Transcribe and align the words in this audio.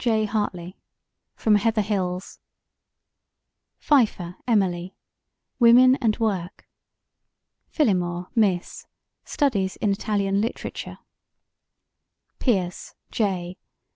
J. 0.03 0.25
HARTLEY: 0.25 0.79
From 1.35 1.53
Heather 1.57 1.83
Hills 1.83 2.39
PFEIFFER, 3.81 4.35
EMILY: 4.47 4.95
Women 5.59 5.95
and 5.97 6.17
Work 6.17 6.67
PHILLIMORE, 7.69 8.29
MISS: 8.33 8.87
Studies 9.25 9.75
in 9.75 9.91
Italian 9.91 10.41
Literature 10.41 10.97
PIERCE, 12.39 12.95
J. 13.11 13.59